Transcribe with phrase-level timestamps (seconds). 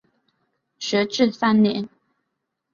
[0.79, 1.87] 学制三年。